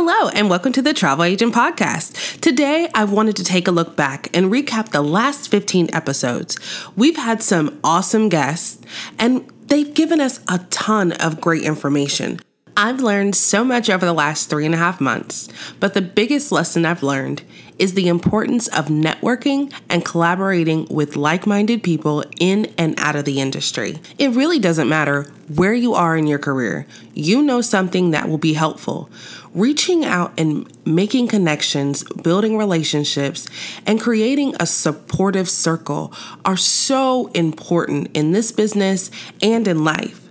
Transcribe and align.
Hello, 0.00 0.28
and 0.28 0.48
welcome 0.48 0.72
to 0.74 0.80
the 0.80 0.94
Travel 0.94 1.24
Agent 1.24 1.52
Podcast. 1.52 2.40
Today, 2.40 2.88
I 2.94 3.02
wanted 3.02 3.34
to 3.34 3.42
take 3.42 3.66
a 3.66 3.72
look 3.72 3.96
back 3.96 4.28
and 4.32 4.46
recap 4.46 4.90
the 4.90 5.02
last 5.02 5.50
15 5.50 5.88
episodes. 5.92 6.56
We've 6.94 7.16
had 7.16 7.42
some 7.42 7.80
awesome 7.82 8.28
guests, 8.28 8.80
and 9.18 9.52
they've 9.66 9.92
given 9.92 10.20
us 10.20 10.38
a 10.46 10.58
ton 10.70 11.10
of 11.10 11.40
great 11.40 11.64
information. 11.64 12.38
I've 12.80 13.00
learned 13.00 13.34
so 13.34 13.64
much 13.64 13.90
over 13.90 14.06
the 14.06 14.12
last 14.12 14.48
three 14.48 14.64
and 14.64 14.72
a 14.72 14.78
half 14.78 15.00
months, 15.00 15.48
but 15.80 15.94
the 15.94 16.00
biggest 16.00 16.52
lesson 16.52 16.86
I've 16.86 17.02
learned 17.02 17.42
is 17.76 17.94
the 17.94 18.06
importance 18.06 18.68
of 18.68 18.86
networking 18.86 19.74
and 19.88 20.04
collaborating 20.04 20.86
with 20.88 21.16
like 21.16 21.44
minded 21.44 21.82
people 21.82 22.22
in 22.38 22.72
and 22.78 22.94
out 23.00 23.16
of 23.16 23.24
the 23.24 23.40
industry. 23.40 23.98
It 24.16 24.30
really 24.30 24.60
doesn't 24.60 24.88
matter 24.88 25.24
where 25.52 25.74
you 25.74 25.94
are 25.94 26.16
in 26.16 26.28
your 26.28 26.38
career, 26.38 26.86
you 27.14 27.42
know 27.42 27.62
something 27.62 28.12
that 28.12 28.28
will 28.28 28.38
be 28.38 28.52
helpful. 28.52 29.10
Reaching 29.54 30.04
out 30.04 30.32
and 30.38 30.70
making 30.86 31.26
connections, 31.26 32.04
building 32.04 32.56
relationships, 32.56 33.48
and 33.86 34.00
creating 34.00 34.54
a 34.60 34.66
supportive 34.66 35.50
circle 35.50 36.12
are 36.44 36.56
so 36.56 37.26
important 37.34 38.16
in 38.16 38.30
this 38.30 38.52
business 38.52 39.10
and 39.42 39.66
in 39.66 39.82
life. 39.82 40.27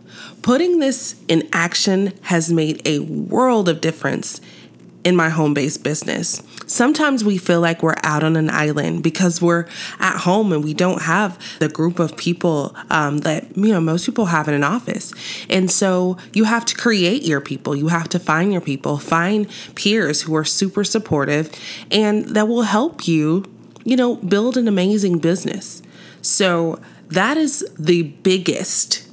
Putting 0.47 0.79
this 0.79 1.21
in 1.27 1.45
action 1.51 2.13
has 2.21 2.49
made 2.49 2.81
a 2.87 2.99
world 2.99 3.67
of 3.67 3.81
difference 3.81 4.39
in 5.03 5.13
my 5.13 5.27
home 5.27 5.53
based 5.53 5.83
business. 5.83 6.41
Sometimes 6.65 7.21
we 7.21 7.37
feel 7.37 7.59
like 7.59 7.83
we're 7.83 7.97
out 8.01 8.23
on 8.23 8.37
an 8.37 8.49
island 8.49 9.03
because 9.03 9.41
we're 9.41 9.67
at 9.99 10.19
home 10.19 10.53
and 10.53 10.63
we 10.63 10.73
don't 10.73 11.01
have 11.01 11.37
the 11.59 11.67
group 11.67 11.99
of 11.99 12.15
people 12.15 12.73
um, 12.89 13.17
that 13.19 13.57
you 13.57 13.73
know 13.73 13.81
most 13.81 14.05
people 14.05 14.27
have 14.27 14.47
in 14.47 14.53
an 14.53 14.63
office. 14.63 15.11
And 15.49 15.69
so 15.69 16.15
you 16.31 16.45
have 16.45 16.63
to 16.63 16.77
create 16.77 17.23
your 17.23 17.41
people. 17.41 17.75
You 17.75 17.89
have 17.89 18.07
to 18.07 18.17
find 18.17 18.53
your 18.53 18.61
people, 18.61 18.97
find 18.97 19.49
peers 19.75 20.21
who 20.21 20.33
are 20.33 20.45
super 20.45 20.85
supportive 20.85 21.51
and 21.91 22.23
that 22.29 22.47
will 22.47 22.61
help 22.61 23.05
you, 23.05 23.43
you 23.83 23.97
know, 23.97 24.15
build 24.15 24.55
an 24.55 24.69
amazing 24.69 25.19
business. 25.19 25.81
So 26.21 26.79
that 27.09 27.35
is 27.35 27.69
the 27.77 28.03
biggest 28.03 29.06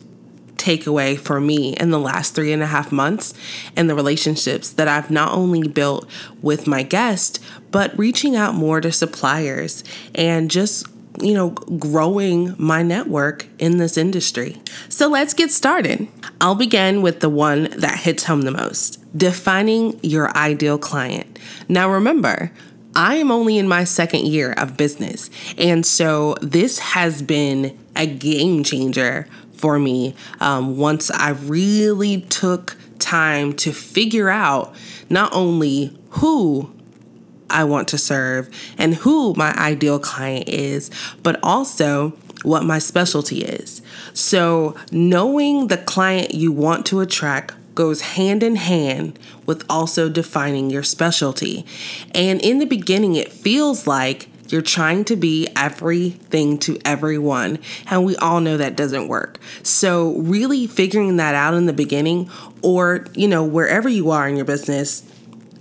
takeaway 0.64 1.18
for 1.18 1.40
me 1.40 1.74
in 1.74 1.90
the 1.90 1.98
last 1.98 2.34
three 2.34 2.52
and 2.52 2.62
a 2.62 2.66
half 2.66 2.90
months 2.90 3.34
and 3.76 3.88
the 3.88 3.94
relationships 3.94 4.70
that 4.70 4.88
I've 4.88 5.10
not 5.10 5.32
only 5.32 5.68
built 5.68 6.08
with 6.40 6.66
my 6.66 6.82
guest, 6.82 7.42
but 7.70 7.96
reaching 7.98 8.34
out 8.34 8.54
more 8.54 8.80
to 8.80 8.90
suppliers 8.90 9.84
and 10.14 10.50
just 10.50 10.86
you 11.20 11.32
know, 11.32 11.50
growing 11.50 12.56
my 12.58 12.82
network 12.82 13.46
in 13.60 13.78
this 13.78 13.96
industry. 13.96 14.60
So 14.88 15.08
let's 15.08 15.32
get 15.32 15.52
started. 15.52 16.08
I'll 16.40 16.56
begin 16.56 17.02
with 17.02 17.20
the 17.20 17.28
one 17.28 17.68
that 17.76 18.00
hits 18.00 18.24
home 18.24 18.42
the 18.42 18.50
most 18.50 19.00
defining 19.16 19.98
your 20.02 20.36
ideal 20.36 20.76
client. 20.76 21.38
Now, 21.68 21.88
remember, 21.88 22.50
I 22.96 23.16
am 23.16 23.30
only 23.30 23.58
in 23.58 23.68
my 23.68 23.84
second 23.84 24.26
year 24.26 24.52
of 24.52 24.76
business. 24.76 25.30
And 25.56 25.84
so 25.84 26.34
this 26.40 26.78
has 26.80 27.22
been 27.22 27.78
a 27.96 28.06
game 28.06 28.64
changer 28.64 29.28
for 29.54 29.78
me 29.78 30.14
um, 30.40 30.76
once 30.76 31.10
I 31.10 31.30
really 31.30 32.20
took 32.22 32.76
time 32.98 33.52
to 33.54 33.72
figure 33.72 34.30
out 34.30 34.74
not 35.10 35.32
only 35.32 35.96
who 36.10 36.72
I 37.50 37.64
want 37.64 37.88
to 37.88 37.98
serve 37.98 38.48
and 38.78 38.94
who 38.94 39.34
my 39.34 39.52
ideal 39.54 39.98
client 39.98 40.48
is, 40.48 40.90
but 41.22 41.38
also 41.42 42.10
what 42.42 42.64
my 42.64 42.78
specialty 42.78 43.42
is. 43.42 43.80
So, 44.12 44.76
knowing 44.92 45.68
the 45.68 45.78
client 45.78 46.34
you 46.34 46.52
want 46.52 46.86
to 46.86 47.00
attract 47.00 47.54
goes 47.74 48.00
hand 48.02 48.42
in 48.42 48.56
hand 48.56 49.18
with 49.46 49.64
also 49.68 50.08
defining 50.08 50.70
your 50.70 50.82
specialty. 50.82 51.66
And 52.14 52.40
in 52.40 52.58
the 52.58 52.66
beginning, 52.66 53.16
it 53.16 53.32
feels 53.32 53.86
like 53.86 54.28
you're 54.48 54.62
trying 54.62 55.04
to 55.06 55.16
be 55.16 55.48
everything 55.56 56.58
to 56.58 56.78
everyone, 56.84 57.58
and 57.86 58.04
we 58.04 58.16
all 58.16 58.40
know 58.40 58.56
that 58.56 58.76
doesn't 58.76 59.08
work. 59.08 59.38
So, 59.62 60.14
really 60.18 60.66
figuring 60.66 61.16
that 61.16 61.34
out 61.34 61.54
in 61.54 61.66
the 61.66 61.72
beginning, 61.72 62.30
or, 62.62 63.06
you 63.14 63.28
know, 63.28 63.44
wherever 63.44 63.88
you 63.88 64.10
are 64.10 64.28
in 64.28 64.36
your 64.36 64.44
business, 64.44 65.02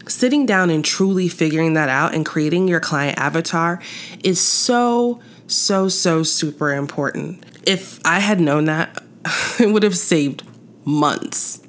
sitting 0.08 0.46
down 0.46 0.70
and 0.70 0.84
truly 0.84 1.28
figuring 1.28 1.74
that 1.74 1.90
out 1.90 2.14
and 2.14 2.26
creating 2.26 2.68
your 2.68 2.80
client 2.80 3.18
avatar 3.18 3.82
is 4.24 4.40
so, 4.40 5.22
so, 5.48 5.88
so 5.88 6.24
super 6.24 6.74
important. 6.74 7.44
If 7.66 8.00
I 8.06 8.20
had 8.20 8.40
known 8.40 8.66
that, 8.66 9.02
it 9.60 9.72
would 9.72 9.84
have 9.84 9.98
saved 9.98 10.44
months, 10.86 11.66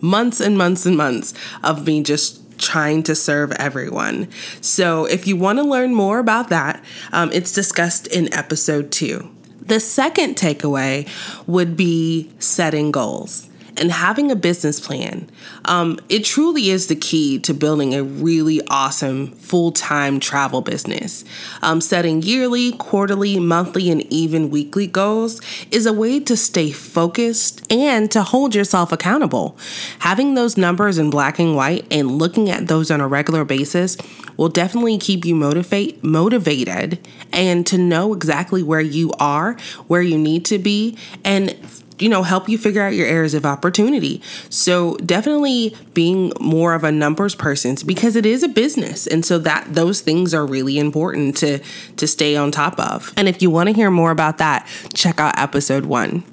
months 0.00 0.40
and 0.40 0.58
months 0.58 0.86
and 0.86 0.96
months 0.96 1.34
of 1.62 1.86
me 1.86 2.02
just 2.02 2.43
trying 2.58 3.02
to 3.04 3.14
serve 3.14 3.52
everyone. 3.52 4.28
So, 4.60 5.04
if 5.04 5.26
you 5.26 5.36
want 5.36 5.58
to 5.58 5.64
learn 5.64 5.94
more 5.94 6.18
about 6.18 6.48
that, 6.48 6.82
um, 7.12 7.30
it's 7.32 7.52
discussed 7.52 8.06
in 8.06 8.32
episode 8.32 8.90
two. 8.90 9.30
The 9.60 9.80
second 9.80 10.36
takeaway 10.36 11.08
would 11.46 11.76
be 11.76 12.30
setting 12.38 12.90
goals 12.90 13.48
and 13.76 13.90
having 13.90 14.30
a 14.30 14.36
business 14.36 14.80
plan. 14.80 15.28
Um, 15.64 15.98
it 16.08 16.24
truly 16.24 16.70
is 16.70 16.88
the 16.88 16.96
key 16.96 17.38
to 17.40 17.54
building 17.54 17.94
a 17.94 18.02
really 18.02 18.60
awesome 18.68 19.28
full 19.32 19.72
time 19.72 20.20
travel 20.20 20.60
business. 20.60 21.24
Um, 21.62 21.80
setting 21.80 22.22
yearly, 22.22 22.72
quarterly, 22.72 23.38
monthly, 23.38 23.90
and 23.90 24.02
even 24.12 24.50
weekly 24.50 24.86
goals 24.86 25.40
is 25.70 25.86
a 25.86 25.92
way 25.92 26.20
to 26.20 26.36
stay 26.36 26.70
focused 26.70 27.70
and 27.72 28.10
to 28.10 28.22
hold 28.22 28.54
yourself 28.54 28.92
accountable. 28.92 29.56
Having 30.00 30.34
those 30.34 30.56
numbers 30.56 30.98
in 30.98 31.10
black 31.10 31.38
and 31.38 31.56
white 31.56 31.86
and 31.90 32.18
looking 32.18 32.50
at 32.50 32.68
those 32.68 32.90
on 32.90 33.00
a 33.00 33.08
regular 33.08 33.44
basis 33.44 33.96
will 34.36 34.48
definitely 34.48 34.98
keep 34.98 35.24
you 35.24 35.34
motivate 35.34 36.02
motivated 36.02 36.98
and 37.32 37.66
to 37.66 37.78
know 37.78 38.12
exactly 38.12 38.62
where 38.62 38.80
you 38.80 39.12
are, 39.18 39.54
where 39.86 40.02
you 40.02 40.18
need 40.18 40.44
to 40.44 40.58
be, 40.58 40.96
and 41.24 41.56
you 41.98 42.08
know, 42.08 42.22
help 42.22 42.48
you 42.48 42.58
figure 42.58 42.82
out 42.82 42.94
your 42.94 43.06
areas 43.06 43.34
of 43.34 43.46
opportunity. 43.46 44.20
So 44.50 44.96
definitely 44.96 45.76
being 45.92 46.32
more 46.40 46.74
of 46.74 46.84
a 46.84 46.90
numbers 46.90 47.34
person 47.34 47.76
because 47.86 48.16
it 48.16 48.26
is 48.26 48.42
a 48.42 48.48
business. 48.48 49.06
And 49.06 49.24
so 49.24 49.38
that 49.38 49.74
those 49.74 50.00
things 50.00 50.34
are 50.34 50.44
really 50.44 50.78
important 50.78 51.36
to 51.38 51.60
to 51.96 52.06
stay 52.06 52.36
on 52.36 52.50
top 52.50 52.78
of. 52.78 53.12
And 53.16 53.28
if 53.28 53.40
you 53.40 53.50
want 53.50 53.68
to 53.68 53.74
hear 53.74 53.90
more 53.90 54.10
about 54.10 54.38
that, 54.38 54.66
check 54.94 55.20
out 55.20 55.38
episode 55.38 55.86
1. 55.86 56.24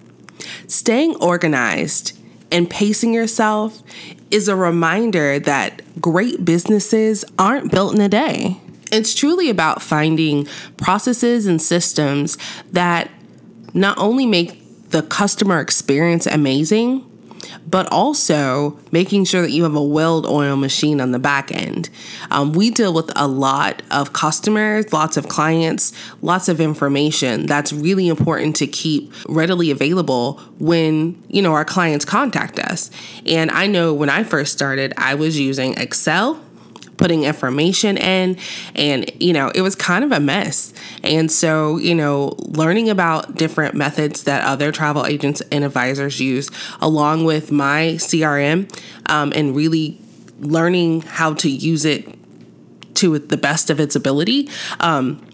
Staying 0.67 1.15
organized 1.17 2.17
and 2.51 2.69
pacing 2.69 3.13
yourself 3.13 3.81
is 4.29 4.47
a 4.47 4.55
reminder 4.55 5.39
that 5.39 5.81
great 6.01 6.43
businesses 6.43 7.23
aren't 7.37 7.71
built 7.71 7.93
in 7.93 8.01
a 8.01 8.09
day. 8.09 8.59
It's 8.91 9.15
truly 9.15 9.49
about 9.49 9.81
finding 9.81 10.47
processes 10.77 11.45
and 11.45 11.61
systems 11.61 12.37
that 12.71 13.09
not 13.73 13.97
only 13.97 14.25
make 14.25 14.60
the 14.91 15.01
customer 15.03 15.59
experience 15.59 16.25
amazing, 16.25 17.07
but 17.67 17.87
also 17.91 18.77
making 18.91 19.25
sure 19.25 19.41
that 19.41 19.51
you 19.51 19.63
have 19.63 19.75
a 19.75 19.81
weld 19.81 20.25
oil 20.25 20.55
machine 20.55 21.01
on 21.01 21.11
the 21.11 21.19
back 21.19 21.51
end. 21.51 21.89
Um, 22.29 22.53
we 22.53 22.69
deal 22.69 22.93
with 22.93 23.11
a 23.15 23.27
lot 23.27 23.81
of 23.89 24.13
customers, 24.13 24.91
lots 24.93 25.17
of 25.17 25.27
clients, 25.27 25.93
lots 26.21 26.47
of 26.49 26.61
information 26.61 27.45
that's 27.45 27.73
really 27.73 28.07
important 28.07 28.55
to 28.57 28.67
keep 28.67 29.11
readily 29.27 29.71
available 29.71 30.39
when 30.59 31.21
you 31.27 31.41
know 31.41 31.53
our 31.53 31.65
clients 31.65 32.05
contact 32.05 32.59
us. 32.59 32.91
And 33.25 33.49
I 33.51 33.67
know 33.67 33.93
when 33.93 34.09
I 34.09 34.23
first 34.23 34.53
started, 34.53 34.93
I 34.97 35.15
was 35.15 35.39
using 35.39 35.73
Excel 35.77 36.41
putting 37.01 37.23
information 37.23 37.97
in 37.97 38.37
and 38.75 39.11
you 39.19 39.33
know 39.33 39.51
it 39.55 39.61
was 39.61 39.75
kind 39.75 40.03
of 40.03 40.11
a 40.11 40.19
mess. 40.19 40.71
And 41.03 41.31
so 41.31 41.77
you 41.77 41.95
know 41.95 42.35
learning 42.37 42.89
about 42.89 43.35
different 43.35 43.73
methods 43.73 44.23
that 44.25 44.43
other 44.43 44.71
travel 44.71 45.07
agents 45.07 45.41
and 45.51 45.63
advisors 45.63 46.19
use 46.19 46.51
along 46.79 47.25
with 47.25 47.51
my 47.51 47.95
crm 47.97 48.71
um, 49.07 49.33
and 49.35 49.55
really 49.55 49.99
learning 50.39 51.01
how 51.01 51.33
to 51.33 51.49
use 51.49 51.85
it 51.85 52.07
to 52.95 53.17
the 53.17 53.37
best 53.37 53.69
of 53.69 53.79
its 53.79 53.95
ability 53.95 54.49
um, 54.79 55.25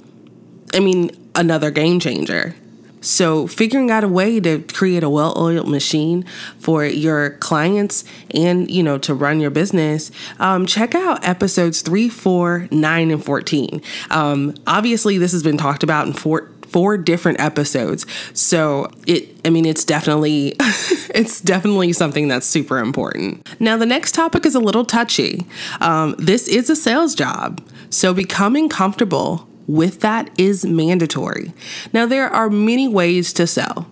i 0.74 0.80
mean 0.80 1.10
another 1.36 1.72
game 1.72 2.00
changer 2.00 2.56
So, 3.02 3.48
figuring 3.48 3.92
out 3.92 4.04
a 4.04 4.08
way 4.08 4.40
to 4.40 4.62
create 4.74 5.04
a 5.04 5.10
well-oiled 5.10 5.68
machine 5.68 6.26
for 6.58 6.86
your 6.86 7.32
clients 7.32 8.04
and 8.32 8.70
you 8.70 8.84
know 8.84 8.98
to 9.00 9.14
run 9.14 9.40
your 9.40 9.52
business, 9.52 10.12
um, 10.40 10.66
check 10.66 10.96
out 10.96 11.26
episodes 11.26 11.82
three, 11.82 12.10
four, 12.10 12.68
nine, 12.72 13.12
and 13.12 13.24
fourteen. 13.24 13.82
Um, 14.10 14.56
obviously, 14.66 15.18
this 15.18 15.32
has 15.32 15.44
been 15.44 15.58
talked 15.58 15.84
about 15.84 16.08
in 16.08 16.14
four 16.14 16.50
four 16.68 16.98
different 16.98 17.40
episodes. 17.40 18.06
So 18.34 18.92
it 19.06 19.40
I 19.46 19.50
mean 19.50 19.66
it's 19.66 19.86
definitely 19.86 20.54
it's 20.60 21.42
definitely 21.42 21.94
something 21.94 22.28
that's 22.28 22.46
super 22.46 22.80
important. 22.80 23.48
Now 23.60 23.78
the 23.78 23.86
next 23.86 24.14
topic 24.14 24.46
is 24.46 24.56
a 24.56 24.60
little 24.60 24.86
touchy. 24.86 25.46
Um, 25.82 26.16
this 26.18 26.48
is 26.48 26.70
a 26.70 26.76
sales 26.76 27.16
job. 27.16 27.62
So 27.90 28.14
becoming 28.14 28.70
comfortable 28.70 29.47
with 29.68 30.00
that 30.00 30.30
is 30.40 30.66
mandatory. 30.66 31.54
Now, 31.94 32.06
there 32.06 32.30
are 32.30 32.50
many 32.50 32.88
ways 32.88 33.34
to 33.34 33.46
sell. 33.46 33.88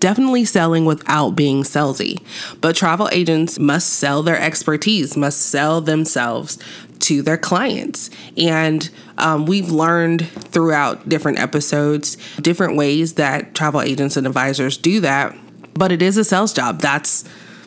Definitely 0.00 0.44
selling 0.46 0.84
without 0.84 1.30
being 1.30 1.62
salesy, 1.62 2.20
but 2.60 2.74
travel 2.74 3.08
agents 3.12 3.60
must 3.60 3.88
sell 3.88 4.24
their 4.24 4.38
expertise, 4.38 5.16
must 5.16 5.40
sell 5.40 5.80
themselves 5.80 6.58
to 7.02 7.22
their 7.22 7.36
clients. 7.36 8.10
And 8.36 8.90
um, 9.16 9.46
we've 9.46 9.70
learned 9.70 10.28
throughout 10.28 11.08
different 11.08 11.38
episodes 11.38 12.16
different 12.40 12.76
ways 12.76 13.14
that 13.14 13.54
travel 13.54 13.80
agents 13.80 14.16
and 14.16 14.26
advisors 14.26 14.76
do 14.76 15.00
that, 15.00 15.36
but 15.74 15.92
it 15.92 16.02
is 16.02 16.16
a 16.16 16.24
sales 16.24 16.52
job. 16.52 16.80
That's 16.80 17.24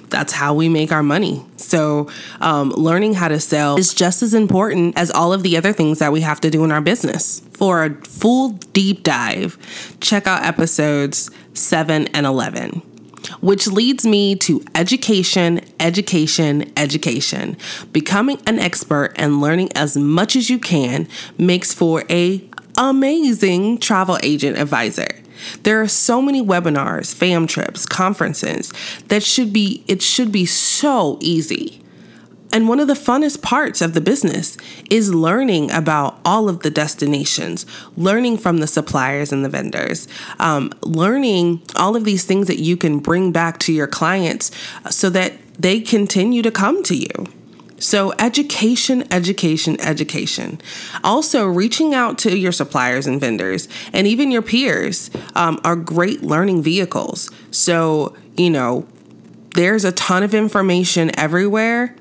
that's 0.09 0.33
how 0.33 0.53
we 0.53 0.69
make 0.69 0.91
our 0.91 1.03
money. 1.03 1.45
So, 1.57 2.09
um, 2.41 2.71
learning 2.71 3.15
how 3.15 3.27
to 3.27 3.39
sell 3.39 3.77
is 3.77 3.93
just 3.93 4.21
as 4.21 4.33
important 4.33 4.97
as 4.97 5.11
all 5.11 5.33
of 5.33 5.43
the 5.43 5.57
other 5.57 5.73
things 5.73 5.99
that 5.99 6.11
we 6.11 6.21
have 6.21 6.41
to 6.41 6.49
do 6.49 6.63
in 6.63 6.71
our 6.71 6.81
business. 6.81 7.41
For 7.53 7.83
a 7.85 7.93
full 8.05 8.49
deep 8.49 9.03
dive, 9.03 9.57
check 9.99 10.27
out 10.27 10.43
episodes 10.43 11.31
7 11.53 12.07
and 12.07 12.25
11 12.25 12.81
which 13.41 13.67
leads 13.67 14.05
me 14.05 14.35
to 14.35 14.63
education, 14.75 15.61
education, 15.79 16.71
education. 16.77 17.57
Becoming 17.91 18.39
an 18.45 18.59
expert 18.59 19.13
and 19.15 19.41
learning 19.41 19.71
as 19.75 19.97
much 19.97 20.35
as 20.35 20.49
you 20.49 20.59
can 20.59 21.07
makes 21.37 21.73
for 21.73 22.03
a 22.09 22.47
amazing 22.77 23.79
travel 23.79 24.19
agent 24.21 24.57
advisor. 24.57 25.07
There 25.63 25.81
are 25.81 25.87
so 25.87 26.21
many 26.21 26.41
webinars, 26.41 27.13
fam 27.13 27.47
trips, 27.47 27.85
conferences 27.85 28.71
that 29.07 29.23
should 29.23 29.51
be 29.53 29.83
it 29.87 30.01
should 30.01 30.31
be 30.31 30.45
so 30.45 31.17
easy. 31.21 31.81
And 32.51 32.69
one 32.69 32.79
of 32.79 32.87
the 32.87 32.93
funnest 32.93 33.41
parts 33.41 33.81
of 33.81 33.93
the 33.93 33.99
business 33.99 34.55
is 34.89 35.13
learning 35.13 35.71
about 35.71 36.19
all 36.23 36.47
of 36.47 36.61
the 36.61 36.69
destinations, 36.69 37.65
learning 37.97 38.37
from 38.37 38.59
the 38.59 38.67
suppliers 38.67 39.33
and 39.33 39.43
the 39.43 39.49
vendors, 39.49 40.07
um, 40.39 40.71
learning 40.81 41.63
all 41.75 41.97
of 41.97 42.05
these 42.05 42.23
things 42.23 42.47
that 42.47 42.59
you 42.59 42.77
can 42.77 42.99
bring 42.99 43.33
back 43.33 43.59
to 43.59 43.73
your 43.73 43.87
clients 43.87 44.51
so 44.89 45.09
that 45.09 45.33
they 45.59 45.81
continue 45.81 46.41
to 46.41 46.51
come 46.51 46.81
to 46.83 46.95
you. 46.95 47.09
So, 47.77 48.13
education, 48.19 49.03
education, 49.11 49.79
education. 49.81 50.61
Also, 51.03 51.45
reaching 51.45 51.93
out 51.93 52.17
to 52.19 52.37
your 52.37 52.53
suppliers 52.53 53.05
and 53.05 53.19
vendors 53.19 53.67
and 53.91 54.07
even 54.07 54.31
your 54.31 54.41
peers 54.41 55.11
um, 55.35 55.59
are 55.63 55.75
great 55.75 56.23
learning 56.23 56.63
vehicles. 56.63 57.29
So, 57.51 58.15
you 58.37 58.49
know, 58.49 58.87
there's 59.55 59.83
a 59.83 59.91
ton 59.91 60.23
of 60.23 60.33
information 60.33 61.17
everywhere. 61.19 61.95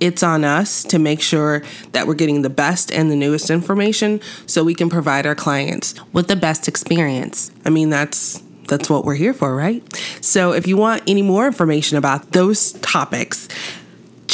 It's 0.00 0.22
on 0.24 0.44
us 0.44 0.82
to 0.84 0.98
make 0.98 1.20
sure 1.20 1.62
that 1.92 2.06
we're 2.06 2.14
getting 2.14 2.42
the 2.42 2.50
best 2.50 2.90
and 2.90 3.10
the 3.10 3.16
newest 3.16 3.50
information 3.50 4.20
so 4.46 4.64
we 4.64 4.74
can 4.74 4.90
provide 4.90 5.26
our 5.26 5.36
clients 5.36 5.94
with 6.12 6.26
the 6.26 6.36
best 6.36 6.66
experience. 6.66 7.52
I 7.64 7.70
mean, 7.70 7.90
that's 7.90 8.42
that's 8.66 8.88
what 8.88 9.04
we're 9.04 9.14
here 9.14 9.34
for, 9.34 9.54
right? 9.54 9.82
So, 10.20 10.52
if 10.52 10.66
you 10.66 10.76
want 10.76 11.02
any 11.06 11.22
more 11.22 11.46
information 11.46 11.98
about 11.98 12.32
those 12.32 12.72
topics, 12.72 13.48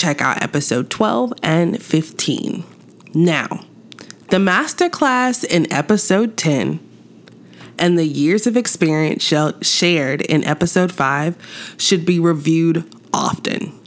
check 0.00 0.22
out 0.22 0.42
episode 0.42 0.88
12 0.88 1.34
and 1.42 1.82
15. 1.82 2.64
Now, 3.12 3.64
the 4.28 4.38
masterclass 4.38 5.44
in 5.44 5.70
episode 5.70 6.38
10 6.38 6.80
and 7.78 7.98
the 7.98 8.06
years 8.06 8.46
of 8.46 8.56
experience 8.56 9.22
shared 9.22 10.22
in 10.22 10.42
episode 10.44 10.90
5 10.90 11.74
should 11.76 12.06
be 12.06 12.18
reviewed 12.18 12.84
often. 13.12 13.78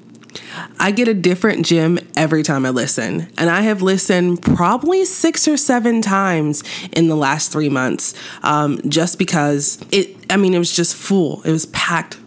I 0.80 0.92
get 0.92 1.08
a 1.08 1.14
different 1.16 1.66
gem 1.66 1.98
every 2.16 2.44
time 2.44 2.66
I 2.66 2.70
listen, 2.70 3.32
and 3.38 3.50
I 3.50 3.62
have 3.62 3.82
listened 3.82 4.42
probably 4.42 5.06
six 5.06 5.48
or 5.48 5.58
seven 5.58 6.02
times 6.02 6.64
in 6.92 7.08
the 7.08 7.16
last 7.16 7.52
three 7.52 7.70
months 7.70 8.14
um, 8.44 8.80
just 8.88 9.18
because 9.18 9.84
it, 9.92 10.16
I 10.30 10.38
mean, 10.38 10.54
it 10.54 10.60
was 10.60 10.76
just 10.76 10.96
full. 10.96 11.42
It 11.44 11.52
was 11.52 11.66
packed 11.68 12.18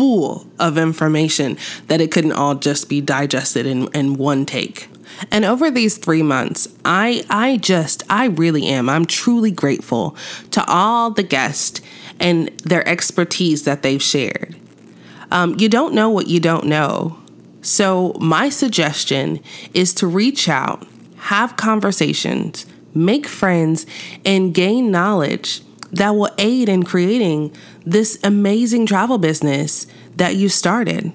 full 0.00 0.46
of 0.58 0.78
information 0.78 1.58
that 1.88 2.00
it 2.00 2.10
couldn't 2.10 2.32
all 2.32 2.54
just 2.54 2.88
be 2.88 3.02
digested 3.02 3.66
in, 3.66 3.86
in 3.88 4.14
one 4.14 4.46
take. 4.46 4.88
And 5.30 5.44
over 5.44 5.70
these 5.70 5.98
three 5.98 6.22
months, 6.22 6.66
I 6.86 7.22
I 7.28 7.58
just 7.58 8.02
I 8.08 8.28
really 8.28 8.66
am. 8.66 8.88
I'm 8.88 9.04
truly 9.04 9.50
grateful 9.50 10.16
to 10.52 10.64
all 10.66 11.10
the 11.10 11.22
guests 11.22 11.82
and 12.18 12.48
their 12.60 12.88
expertise 12.88 13.64
that 13.64 13.82
they've 13.82 14.02
shared. 14.02 14.56
Um, 15.30 15.56
you 15.58 15.68
don't 15.68 15.92
know 15.92 16.08
what 16.08 16.28
you 16.28 16.40
don't 16.40 16.64
know. 16.64 17.18
So 17.60 18.14
my 18.18 18.48
suggestion 18.48 19.40
is 19.74 19.92
to 19.96 20.06
reach 20.06 20.48
out, 20.48 20.86
have 21.34 21.58
conversations, 21.58 22.64
make 22.94 23.26
friends, 23.26 23.84
and 24.24 24.54
gain 24.54 24.90
knowledge 24.90 25.60
that 25.92 26.10
will 26.10 26.30
aid 26.38 26.68
in 26.68 26.82
creating 26.82 27.54
this 27.84 28.18
amazing 28.22 28.86
travel 28.86 29.18
business 29.18 29.86
that 30.16 30.36
you 30.36 30.48
started. 30.48 31.12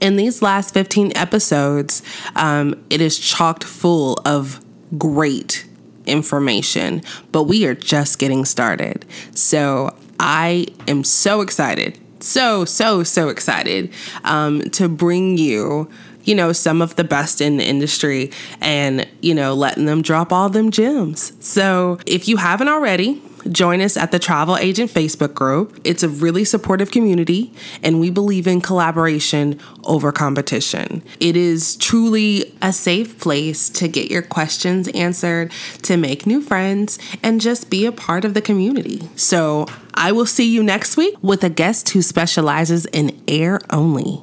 In 0.00 0.16
these 0.16 0.42
last 0.42 0.72
15 0.74 1.12
episodes, 1.16 2.02
um, 2.34 2.82
it 2.90 3.00
is 3.00 3.18
chocked 3.18 3.64
full 3.64 4.18
of 4.24 4.60
great 4.96 5.66
information, 6.06 7.02
but 7.32 7.44
we 7.44 7.66
are 7.66 7.74
just 7.74 8.18
getting 8.18 8.44
started. 8.44 9.04
So 9.34 9.94
I 10.18 10.68
am 10.86 11.04
so 11.04 11.40
excited, 11.40 11.98
so, 12.20 12.64
so, 12.64 13.02
so 13.02 13.28
excited 13.28 13.92
um, 14.24 14.62
to 14.70 14.88
bring 14.88 15.38
you 15.38 15.90
you 16.26 16.34
know, 16.34 16.52
some 16.52 16.82
of 16.82 16.96
the 16.96 17.04
best 17.04 17.40
in 17.40 17.56
the 17.56 17.64
industry 17.64 18.32
and, 18.60 19.06
you 19.22 19.32
know, 19.32 19.54
letting 19.54 19.86
them 19.86 20.02
drop 20.02 20.32
all 20.32 20.48
them 20.48 20.72
gems. 20.72 21.32
So 21.38 21.98
if 22.04 22.26
you 22.26 22.36
haven't 22.36 22.68
already, 22.68 23.22
Join 23.50 23.80
us 23.80 23.96
at 23.96 24.10
the 24.10 24.18
Travel 24.18 24.56
Agent 24.56 24.90
Facebook 24.90 25.34
group. 25.34 25.80
It's 25.84 26.02
a 26.02 26.08
really 26.08 26.44
supportive 26.44 26.90
community, 26.90 27.52
and 27.82 28.00
we 28.00 28.10
believe 28.10 28.46
in 28.46 28.60
collaboration 28.60 29.60
over 29.84 30.12
competition. 30.12 31.02
It 31.20 31.36
is 31.36 31.76
truly 31.76 32.54
a 32.62 32.72
safe 32.72 33.18
place 33.18 33.68
to 33.70 33.88
get 33.88 34.10
your 34.10 34.22
questions 34.22 34.88
answered, 34.88 35.52
to 35.82 35.96
make 35.96 36.26
new 36.26 36.40
friends, 36.40 36.98
and 37.22 37.40
just 37.40 37.70
be 37.70 37.86
a 37.86 37.92
part 37.92 38.24
of 38.24 38.34
the 38.34 38.42
community. 38.42 39.08
So 39.16 39.66
I 39.94 40.12
will 40.12 40.26
see 40.26 40.50
you 40.50 40.62
next 40.62 40.96
week 40.96 41.14
with 41.22 41.44
a 41.44 41.50
guest 41.50 41.90
who 41.90 42.02
specializes 42.02 42.86
in 42.86 43.20
air 43.28 43.60
only. 43.70 44.22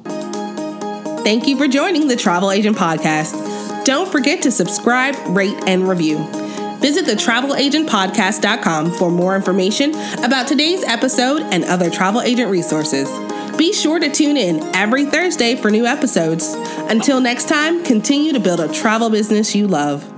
Thank 1.24 1.46
you 1.46 1.56
for 1.56 1.66
joining 1.66 2.08
the 2.08 2.16
Travel 2.16 2.50
Agent 2.50 2.76
Podcast. 2.76 3.84
Don't 3.84 4.10
forget 4.10 4.42
to 4.42 4.50
subscribe, 4.50 5.14
rate, 5.28 5.56
and 5.66 5.88
review. 5.88 6.18
Visit 6.84 7.06
the 7.06 7.12
travelagentpodcast.com 7.12 8.92
for 8.92 9.10
more 9.10 9.34
information 9.34 9.94
about 10.22 10.46
today's 10.46 10.84
episode 10.84 11.40
and 11.40 11.64
other 11.64 11.88
travel 11.88 12.20
agent 12.20 12.50
resources. 12.50 13.08
Be 13.56 13.72
sure 13.72 13.98
to 13.98 14.10
tune 14.10 14.36
in 14.36 14.60
every 14.76 15.06
Thursday 15.06 15.56
for 15.56 15.70
new 15.70 15.86
episodes. 15.86 16.52
Until 16.90 17.22
next 17.22 17.48
time, 17.48 17.82
continue 17.84 18.34
to 18.34 18.38
build 18.38 18.60
a 18.60 18.70
travel 18.70 19.08
business 19.08 19.54
you 19.54 19.66
love. 19.66 20.13